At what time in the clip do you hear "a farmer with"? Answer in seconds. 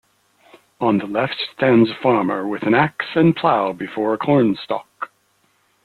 1.91-2.63